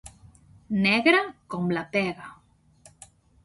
Negre 0.85 1.21
com 1.55 1.69
la 1.77 1.85
pega. 1.95 2.33